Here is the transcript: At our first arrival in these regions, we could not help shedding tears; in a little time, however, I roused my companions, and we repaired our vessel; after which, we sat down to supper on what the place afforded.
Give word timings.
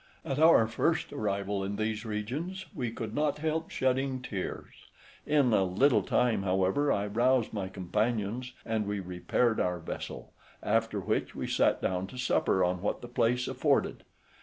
At 0.25 0.39
our 0.39 0.65
first 0.65 1.13
arrival 1.13 1.63
in 1.63 1.75
these 1.75 2.07
regions, 2.07 2.65
we 2.73 2.89
could 2.89 3.13
not 3.13 3.37
help 3.37 3.69
shedding 3.69 4.19
tears; 4.23 4.87
in 5.27 5.53
a 5.53 5.63
little 5.63 6.01
time, 6.01 6.41
however, 6.41 6.91
I 6.91 7.05
roused 7.05 7.53
my 7.53 7.69
companions, 7.69 8.53
and 8.65 8.87
we 8.87 8.99
repaired 8.99 9.59
our 9.59 9.77
vessel; 9.77 10.33
after 10.63 10.99
which, 11.01 11.35
we 11.35 11.45
sat 11.45 11.83
down 11.83 12.07
to 12.07 12.17
supper 12.17 12.63
on 12.63 12.81
what 12.81 13.01
the 13.03 13.07
place 13.07 13.47
afforded. 13.47 14.03